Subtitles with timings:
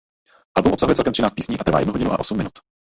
[0.55, 2.53] Album obsahuje celkem třináct písní a trvá jednu hodinu a osm minut.